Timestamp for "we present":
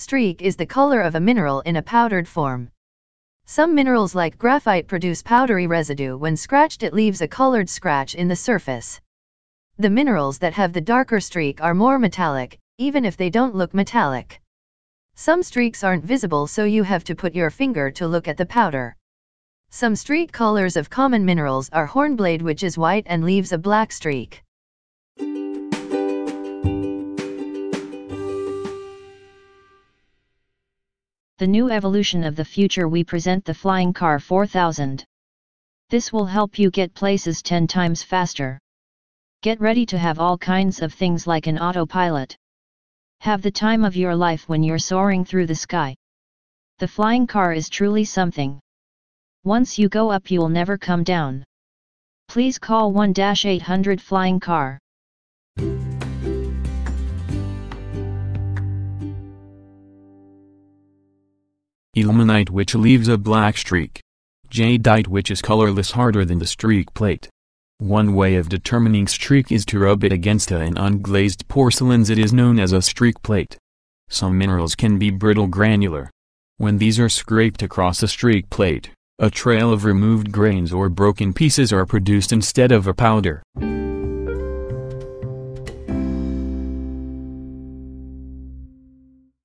32.86-33.46